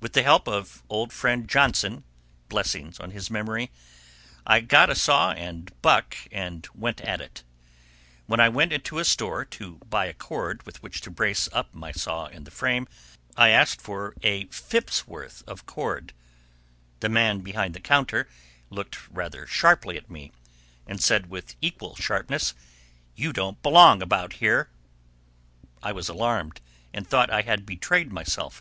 With 0.00 0.14
the 0.14 0.24
help 0.24 0.48
of 0.48 0.82
old 0.88 1.12
Friend 1.12 1.48
Johnson 1.48 2.02
(blessings 2.48 2.98
on 2.98 3.12
his 3.12 3.30
memory) 3.30 3.70
I 4.44 4.58
got 4.58 4.90
a 4.90 4.96
saw 4.96 5.30
and 5.34 5.70
"buck," 5.82 6.16
and 6.32 6.66
went 6.74 7.00
at 7.02 7.20
it. 7.20 7.44
When 8.26 8.40
I 8.40 8.48
went 8.48 8.72
into 8.72 8.98
a 8.98 9.04
store 9.04 9.44
to 9.44 9.76
buy 9.88 10.06
a 10.06 10.14
cord 10.14 10.64
with 10.66 10.82
which 10.82 11.00
to 11.02 11.12
brace 11.12 11.48
up 11.52 11.72
my 11.72 11.92
saw 11.92 12.26
in 12.26 12.42
the 12.42 12.50
frame, 12.50 12.88
I 13.36 13.50
asked 13.50 13.80
for 13.80 14.14
a 14.20 14.46
"fip's" 14.48 15.06
worth 15.06 15.44
of 15.46 15.64
cord. 15.64 16.12
The 16.98 17.08
man 17.08 17.38
behind 17.38 17.72
the 17.72 17.78
counter 17.78 18.28
looked 18.68 19.08
rather 19.08 19.46
sharply 19.46 19.96
at 19.96 20.10
me, 20.10 20.32
and 20.88 21.00
said 21.00 21.30
with 21.30 21.54
equal 21.60 21.94
sharpness, 21.94 22.52
"You 23.14 23.32
don't 23.32 23.62
belong 23.62 24.02
about 24.02 24.32
here." 24.42 24.70
I 25.80 25.92
was 25.92 26.08
alarmed, 26.08 26.60
and 26.92 27.06
thought 27.06 27.30
I 27.30 27.42
had 27.42 27.64
betrayed 27.64 28.12
myself. 28.12 28.60